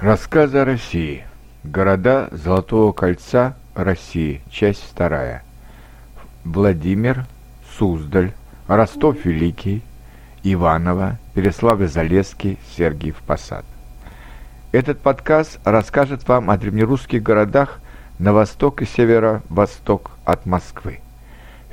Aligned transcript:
Рассказы 0.00 0.58
о 0.58 0.64
России. 0.64 1.24
Города 1.64 2.28
Золотого 2.30 2.92
кольца 2.92 3.56
России. 3.74 4.42
Часть 4.48 4.84
вторая. 4.88 5.42
Владимир, 6.44 7.26
Суздаль, 7.76 8.32
Ростов 8.68 9.24
Великий, 9.24 9.82
Иваново, 10.44 11.18
Переславль-Залесский, 11.34 12.58
Сергиев 12.76 13.16
Посад. 13.26 13.64
Этот 14.70 15.00
подкаст 15.00 15.58
расскажет 15.64 16.28
вам 16.28 16.48
о 16.48 16.56
древнерусских 16.56 17.20
городах 17.20 17.80
на 18.20 18.32
восток 18.32 18.82
и 18.82 18.84
северо-восток 18.84 20.12
от 20.24 20.46
Москвы. 20.46 21.00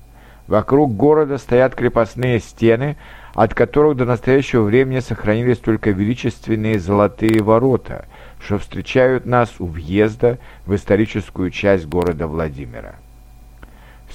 Вокруг 0.46 0.96
города 0.96 1.36
стоят 1.36 1.74
крепостные 1.74 2.40
стены, 2.40 2.96
от 3.34 3.52
которых 3.54 3.98
до 3.98 4.06
настоящего 4.06 4.62
времени 4.62 5.00
сохранились 5.00 5.58
только 5.58 5.90
величественные 5.90 6.78
золотые 6.80 7.42
ворота, 7.42 8.06
что 8.40 8.56
встречают 8.58 9.26
нас 9.26 9.60
у 9.60 9.66
въезда 9.66 10.38
в 10.66 10.74
историческую 10.74 11.50
часть 11.50 11.84
города 11.86 12.26
Владимира. 12.26 12.96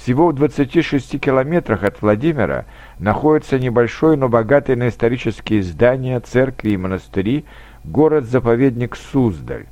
Всего 0.05 0.27
в 0.27 0.33
26 0.33 1.19
километрах 1.19 1.81
от 1.81 1.99
Владимира 2.03 2.65
находится 2.99 3.57
небольшой, 3.57 4.17
но 4.17 4.29
богатый 4.29 4.75
на 4.75 4.89
исторические 4.89 5.63
здания, 5.63 6.19
церкви 6.19 6.73
и 6.73 6.77
монастыри 6.77 7.43
город-заповедник 7.83 8.95
Суздаль. 8.95 9.65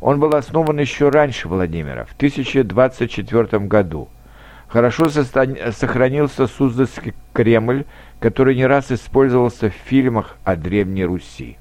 Он 0.00 0.18
был 0.18 0.34
основан 0.34 0.80
еще 0.80 1.10
раньше 1.10 1.46
Владимира, 1.46 2.06
в 2.06 2.14
1024 2.16 3.60
году. 3.66 4.08
Хорошо 4.66 5.08
сохранился 5.08 6.48
Суздальский 6.48 7.14
Кремль, 7.32 7.84
который 8.18 8.56
не 8.56 8.66
раз 8.66 8.90
использовался 8.90 9.70
в 9.70 9.74
фильмах 9.74 10.38
о 10.42 10.56
Древней 10.56 11.04
Руси. 11.04 11.56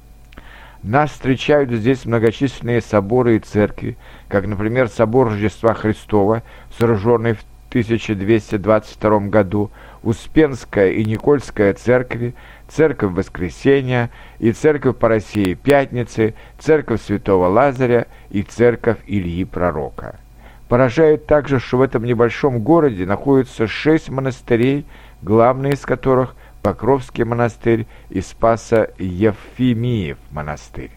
Нас 0.82 1.12
встречают 1.12 1.70
здесь 1.70 2.06
многочисленные 2.06 2.82
соборы 2.82 3.36
и 3.36 3.40
церкви, 3.40 3.96
как, 4.28 4.48
например, 4.48 4.88
собор 4.88 5.28
Рождества 5.28 5.76
Христова, 5.76 6.42
сооруженный 6.76 7.34
в 7.34 7.44
1222 7.72 9.20
году 9.30 9.72
Успенская 10.04 10.92
и 10.92 11.06
Никольская 11.06 11.74
церкви, 11.74 12.36
Церковь 12.68 13.14
Воскресения 13.14 14.10
и 14.40 14.52
Церковь 14.52 14.98
по 14.98 15.08
России 15.08 15.54
Пятницы, 15.54 16.34
Церковь 16.60 17.02
Святого 17.02 17.48
Лазаря 17.48 18.08
и 18.30 18.44
Церковь 18.44 18.98
Ильи 19.08 19.46
Пророка. 19.46 20.20
Поражает 20.68 21.28
также, 21.28 21.60
что 21.60 21.78
в 21.78 21.82
этом 21.82 22.04
небольшом 22.04 22.60
городе 22.60 23.06
находятся 23.06 23.68
шесть 23.68 24.10
монастырей, 24.10 24.86
главный 25.22 25.70
из 25.72 25.82
которых 25.82 26.36
Покровский 26.62 27.24
монастырь 27.24 27.88
и 28.10 28.20
Спаса-Евфимиев 28.20 30.18
монастырь. 30.32 30.92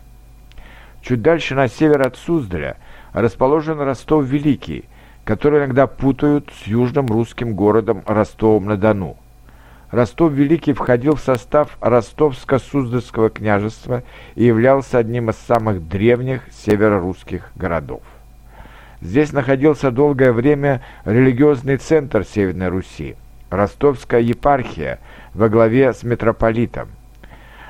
Чуть 1.03 1.23
дальше 1.23 1.55
на 1.55 1.69
север 1.69 2.03
от 2.03 2.17
Суздаля 2.17 2.79
расположен 3.13 3.81
Ростов 3.81 4.25
Великий, 4.25 4.87
который 5.25 5.61
иногда 5.61 5.87
путают 5.87 6.51
с 6.53 6.67
южным 6.67 7.07
русским 7.07 7.55
городом 7.55 8.03
Ростовом-на-Дону. 8.07 9.17
Ростов 9.91 10.33
Великий 10.33 10.73
входил 10.73 11.15
в 11.15 11.21
состав 11.21 11.79
Ростовско-Суздальского 11.81 13.31
княжества 13.31 14.03
и 14.35 14.45
являлся 14.45 14.99
одним 14.99 15.31
из 15.31 15.37
самых 15.37 15.89
древних 15.89 16.43
северорусских 16.53 17.51
городов. 17.55 18.03
Здесь 19.01 19.33
находился 19.33 19.91
долгое 19.91 20.33
время 20.33 20.83
религиозный 21.05 21.77
центр 21.77 22.25
Северной 22.25 22.69
Руси, 22.69 23.17
Ростовская 23.51 24.21
епархия 24.21 24.99
во 25.33 25.49
главе 25.49 25.93
с 25.93 26.03
митрополитом. 26.03 26.89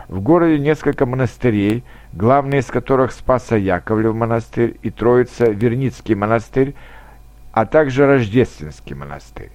В 0.09 0.21
городе 0.21 0.59
несколько 0.59 1.07
монастырей, 1.07 1.83
главный 2.13 2.59
из 2.59 2.67
которых 2.67 3.13
Спасо-Яковлев 3.13 4.15
монастырь 4.15 4.77
и 4.83 4.91
Троица-Верницкий 4.91 6.15
монастырь, 6.15 6.75
а 7.55 7.67
также 7.67 8.05
Рождественский 8.05 8.97
монастырь. 8.97 9.53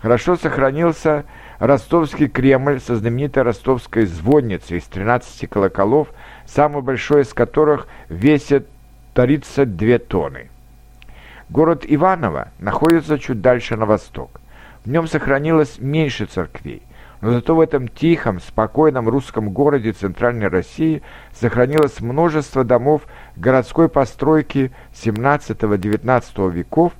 Хорошо 0.00 0.36
сохранился 0.36 1.24
Ростовский 1.58 2.28
Кремль 2.28 2.78
со 2.78 2.96
знаменитой 2.96 3.42
ростовской 3.42 4.04
звонницей 4.04 4.78
из 4.78 4.84
13 4.84 5.48
колоколов, 5.48 6.08
самый 6.44 6.82
большой 6.82 7.22
из 7.22 7.32
которых 7.32 7.86
весит 8.10 8.68
32 9.14 9.98
тонны. 9.98 10.50
Город 11.48 11.84
Иваново 11.88 12.48
находится 12.58 13.18
чуть 13.18 13.40
дальше 13.40 13.76
на 13.76 13.86
восток. 13.86 14.40
В 14.84 14.90
нем 14.90 15.06
сохранилось 15.06 15.78
меньше 15.78 16.26
церквей, 16.26 16.82
но 17.22 17.30
зато 17.30 17.54
в 17.54 17.60
этом 17.60 17.88
тихом, 17.88 18.40
спокойном 18.40 19.08
русском 19.08 19.50
городе 19.50 19.92
Центральной 19.92 20.48
России 20.48 21.02
сохранилось 21.32 22.00
множество 22.00 22.62
домов 22.62 23.02
городской 23.36 23.88
постройки 23.88 24.72
17-19 24.92 26.50
веков, 26.50 26.92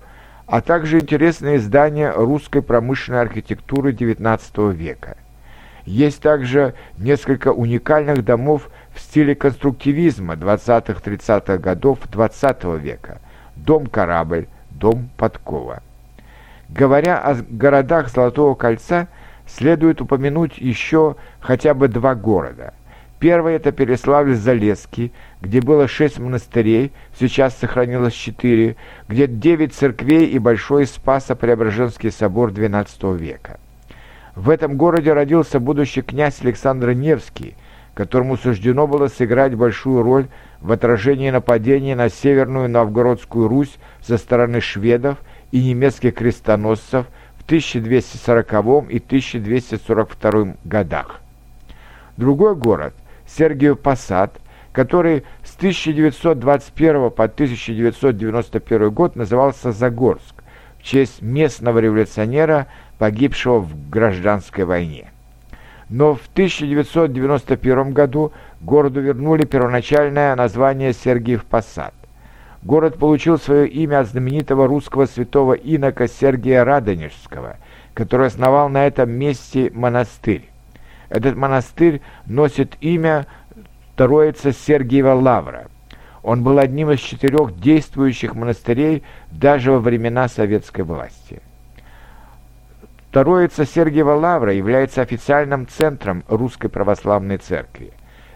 а 0.53 0.61
также 0.61 0.99
интересные 0.99 1.59
здания 1.59 2.13
русской 2.13 2.61
промышленной 2.61 3.23
архитектуры 3.23 3.95
XIX 3.95 4.71
века. 4.75 5.17
Есть 5.87 6.21
также 6.21 6.75
несколько 6.99 7.53
уникальных 7.53 8.23
домов 8.23 8.69
в 8.95 9.01
стиле 9.01 9.35
конструктивизма 9.35 10.35
20-30-х 10.35 11.57
годов 11.57 12.01
XX 12.03 12.79
века. 12.79 13.23
Дом-корабль, 13.57 14.47
дом 14.69 15.09
Подкова. 15.17 15.83
Говоря 16.69 17.17
о 17.17 17.35
городах 17.37 18.11
Золотого 18.11 18.55
кольца, 18.55 19.09
следует 19.47 20.03
упомянуть 20.03 20.59
еще 20.59 21.17
хотя 21.41 21.73
бы 21.73 21.89
два 21.89 22.15
города– 22.15 22.75
Первый– 23.23 23.55
это 23.55 23.71
Переславль-Залесский, 23.71 25.13
где 25.41 25.61
было 25.61 25.87
шесть 25.87 26.19
монастырей, 26.19 26.91
сейчас 27.17 27.57
сохранилось 27.57 28.15
четыре, 28.15 28.75
где 29.07 29.29
девять 29.29 29.75
церквей 29.75 30.27
и 30.27 30.41
большой 30.41 30.87
Спасо-Преображенский 30.87 32.11
собор 32.11 32.51
XII 32.51 33.17
века. 33.17 33.61
В 34.35 34.51
этом 34.51 34.77
городе 34.77 35.13
родился 35.13 35.61
будущий 35.61 36.03
князь 36.03 36.41
Александр 36.43 36.95
Невский, 36.95 37.55
которому 37.95 38.37
суждено 38.37 38.89
было 38.89 39.07
сыграть 39.07 39.55
большую 39.55 40.03
роль 40.03 40.27
в 40.61 40.73
отражении 40.73 41.31
нападений 41.31 41.95
на 41.95 42.09
Северную 42.09 42.69
Новгородскую 42.69 43.47
Русь 43.47 43.77
со 44.01 44.19
стороны 44.19 44.61
шведов 44.61 45.19
и 45.53 45.63
немецких 45.63 46.17
крестоносцев 46.17 47.07
в 47.39 47.45
1240 47.45 48.91
и 48.91 48.99
1242 48.99 50.57
годах. 50.65 51.21
Другой 52.17 52.57
город, 52.57 52.95
Сергиев 53.37 53.79
Посад, 53.79 54.41
который 54.73 55.25
с 55.45 55.57
1921 55.57 57.11
по 57.11 57.25
1991 57.25 58.91
год 58.91 59.17
назывался 59.17 59.73
Загорск 59.73 60.43
в 60.79 60.83
честь 60.83 61.23
местного 61.23 61.79
революционера, 61.79 62.67
погибшего 62.99 63.61
в 63.61 63.91
гражданской 63.91 64.65
войне. 64.65 65.11
Но 65.89 66.15
в 66.15 66.27
1991 66.33 67.93
году 67.93 68.33
городу 68.61 69.01
вернули 69.01 69.45
первоначальное 69.45 70.35
название 70.35 70.93
Сергиев 70.93 71.45
Посад. 71.45 71.95
Город 72.63 72.97
получил 72.97 73.39
свое 73.39 73.69
имя 73.69 74.01
от 74.01 74.09
знаменитого 74.09 74.67
русского 74.67 75.07
святого 75.07 75.55
инока 75.55 76.07
Сергия 76.07 76.65
Радонежского, 76.65 77.57
который 77.93 78.29
основал 78.29 78.69
на 78.69 78.87
этом 78.87 79.11
месте 79.11 79.71
монастырь. 79.75 80.52
Этот 81.13 81.37
монастырь 81.37 82.01
носит 82.25 82.79
имя 82.81 83.27
Троица 83.97 84.51
Сергиева 84.53 85.13
Лавра. 85.13 85.69
Он 86.23 86.43
был 86.43 86.59
одним 86.59 86.91
из 86.91 87.01
четырех 87.01 87.61
действующих 87.61 88.35
монастырей 88.35 89.03
даже 89.31 89.73
во 89.73 89.79
времена 89.79 90.29
советской 90.29 90.83
власти. 90.83 91.43
Троица 93.11 93.67
Сергиева 93.67 94.15
Лавра 94.15 94.55
является 94.55 95.03
официальным 95.03 95.69
центром 95.69 96.25
Русской 96.29 96.69
Православной 96.69 97.37
Церкви. 97.37 97.93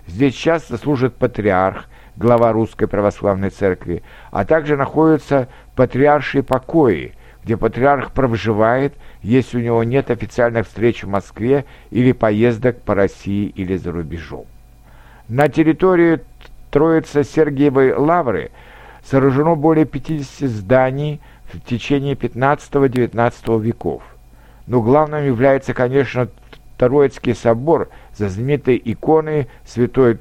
Здесь 0.06 0.34
часто 0.34 0.76
служит 0.76 1.14
патриарх, 1.14 1.86
глава 2.16 2.52
Русской 2.52 2.86
Православной 2.86 3.48
Церкви, 3.48 4.02
а 4.30 4.44
также 4.44 4.76
находятся 4.76 5.48
патриаршие 5.76 6.42
покои, 6.42 7.14
где 7.46 7.56
патриарх 7.56 8.10
проживает, 8.10 8.92
если 9.22 9.58
у 9.58 9.60
него 9.60 9.84
нет 9.84 10.10
официальных 10.10 10.66
встреч 10.66 11.04
в 11.04 11.08
Москве 11.08 11.64
или 11.92 12.10
поездок 12.10 12.82
по 12.82 12.96
России 12.96 13.46
или 13.54 13.76
за 13.76 13.92
рубежом. 13.92 14.46
На 15.28 15.48
территории 15.48 16.18
Троицы 16.72 17.22
Сергиевой 17.22 17.94
Лавры 17.94 18.50
сооружено 19.04 19.54
более 19.54 19.84
50 19.86 20.50
зданий 20.50 21.20
в 21.44 21.60
течение 21.60 22.16
15-19 22.16 23.62
веков 23.62 24.02
но 24.66 24.82
главным 24.82 25.24
является, 25.24 25.72
конечно, 25.72 26.26
Троицкий 26.76 27.36
собор 27.36 27.90
за 28.16 28.28
знаменитой 28.28 28.82
иконой 28.84 29.46
Святой 29.64 30.18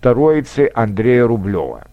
Троицы 0.00 0.68
Андрея 0.74 1.28
Рублева. 1.28 1.86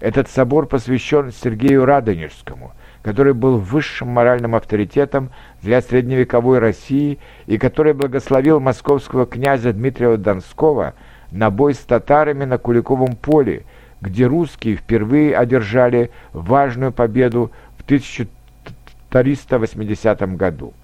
Этот 0.00 0.28
собор 0.28 0.66
посвящен 0.66 1.30
Сергею 1.30 1.84
Радонежскому, 1.84 2.72
который 3.02 3.34
был 3.34 3.58
высшим 3.58 4.08
моральным 4.08 4.54
авторитетом 4.54 5.30
для 5.62 5.80
средневековой 5.80 6.58
России 6.58 7.18
и 7.46 7.56
который 7.58 7.94
благословил 7.94 8.60
московского 8.60 9.26
князя 9.26 9.72
Дмитрия 9.72 10.16
Донского 10.16 10.94
на 11.30 11.50
бой 11.50 11.74
с 11.74 11.78
татарами 11.78 12.44
на 12.44 12.58
Куликовом 12.58 13.16
поле, 13.16 13.64
где 14.00 14.26
русские 14.26 14.76
впервые 14.76 15.36
одержали 15.36 16.10
важную 16.32 16.92
победу 16.92 17.50
в 17.78 17.84
1380 17.84 20.36
году. 20.36 20.74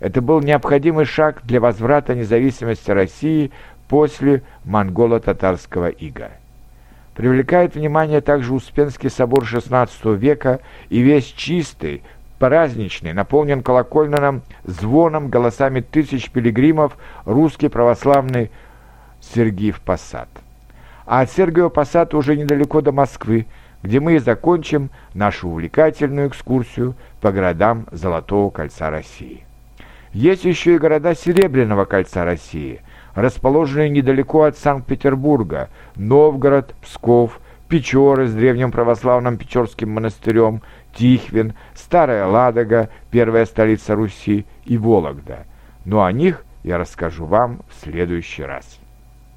Это 0.00 0.22
был 0.22 0.40
необходимый 0.40 1.06
шаг 1.06 1.40
для 1.42 1.60
возврата 1.60 2.14
независимости 2.14 2.90
России 2.90 3.50
после 3.88 4.42
монголо-татарского 4.64 5.88
ига. 5.88 6.30
Привлекает 7.18 7.74
внимание 7.74 8.20
также 8.20 8.54
Успенский 8.54 9.10
собор 9.10 9.42
XVI 9.42 9.90
века 10.16 10.60
и 10.88 11.00
весь 11.00 11.24
чистый, 11.24 12.04
праздничный, 12.38 13.12
наполнен 13.12 13.64
колокольным 13.64 14.42
звоном, 14.62 15.28
голосами 15.28 15.80
тысяч 15.80 16.30
пилигримов 16.30 16.96
русский 17.24 17.66
православный 17.66 18.52
Сергиев 19.20 19.80
Посад. 19.80 20.28
А 21.06 21.22
от 21.22 21.32
Сергиева 21.32 21.70
Посада 21.70 22.16
уже 22.16 22.36
недалеко 22.36 22.82
до 22.82 22.92
Москвы, 22.92 23.48
где 23.82 23.98
мы 23.98 24.14
и 24.14 24.18
закончим 24.18 24.90
нашу 25.12 25.48
увлекательную 25.48 26.28
экскурсию 26.28 26.94
по 27.20 27.32
городам 27.32 27.88
Золотого 27.90 28.50
кольца 28.50 28.90
России. 28.90 29.42
Есть 30.12 30.44
еще 30.44 30.76
и 30.76 30.78
города 30.78 31.16
Серебряного 31.16 31.84
кольца 31.84 32.24
России, 32.24 32.80
расположенные 33.18 33.88
недалеко 33.88 34.44
от 34.44 34.56
Санкт-Петербурга, 34.56 35.70
Новгород, 35.96 36.74
Псков, 36.80 37.40
Печоры 37.68 38.28
с 38.28 38.32
древним 38.32 38.70
православным 38.70 39.36
Печорским 39.36 39.90
монастырем, 39.90 40.62
Тихвин, 40.94 41.54
Старая 41.74 42.26
Ладога, 42.26 42.90
первая 43.10 43.44
столица 43.44 43.96
Руси 43.96 44.46
и 44.64 44.78
Вологда. 44.78 45.46
Но 45.84 46.04
о 46.04 46.12
них 46.12 46.44
я 46.62 46.78
расскажу 46.78 47.26
вам 47.26 47.60
в 47.68 47.84
следующий 47.84 48.44
раз. 48.44 48.78